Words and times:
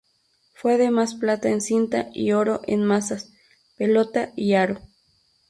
Fue 0.55 0.73
además 0.73 1.13
plata 1.13 1.49
en 1.49 1.61
cinta 1.61 2.07
y 2.11 2.31
oro 2.31 2.61
en 2.65 2.83
mazas, 2.83 3.33
pelota 3.77 4.33
y 4.35 4.55
aro. 4.55 4.79